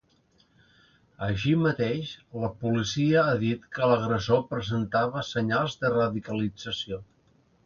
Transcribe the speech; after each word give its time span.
Així 1.25 1.51
mateix, 1.65 2.13
la 2.43 2.49
policia 2.63 3.27
ha 3.27 3.35
dit 3.43 3.69
que 3.77 3.91
l’agressor 3.93 4.43
presentava 4.55 5.25
senyals 5.29 5.79
de 5.85 5.95
radicalització. 5.99 7.01